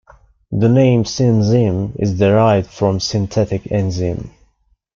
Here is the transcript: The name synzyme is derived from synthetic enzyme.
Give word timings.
The 0.51 0.67
name 0.67 1.03
synzyme 1.03 1.95
is 1.99 2.17
derived 2.17 2.71
from 2.71 2.99
synthetic 2.99 3.71
enzyme. 3.71 4.31